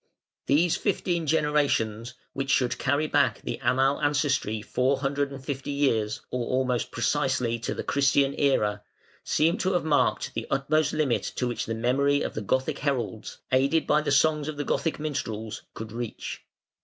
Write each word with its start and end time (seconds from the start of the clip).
]These 0.47 0.77
fifteen 0.77 1.27
generations, 1.27 2.15
which 2.33 2.49
should 2.49 2.79
carry 2.79 3.05
back 3.05 3.39
the 3.43 3.59
Amal 3.61 4.01
ancestry 4.01 4.59
four 4.59 4.97
hundred 5.01 5.31
and 5.31 5.45
fifty 5.45 5.69
years, 5.69 6.21
or 6.31 6.43
almost 6.47 6.89
precisely 6.89 7.59
to 7.59 7.75
the 7.75 7.83
Christian 7.83 8.33
Era, 8.33 8.81
seem 9.23 9.59
to 9.59 9.73
have 9.73 9.85
marked 9.85 10.33
the 10.33 10.47
utmost 10.49 10.91
limit 10.91 11.21
to 11.35 11.47
which 11.47 11.67
the 11.67 11.75
memory 11.75 12.23
of 12.23 12.33
the 12.33 12.41
Gothic 12.41 12.79
heralds, 12.79 13.37
aided 13.51 13.85
by 13.85 14.01
the 14.01 14.11
songs 14.11 14.47
of 14.47 14.57
the 14.57 14.65
Gothic 14.65 14.97
minstrels, 14.99 15.61
could 15.75 15.91
reach. 15.91 16.41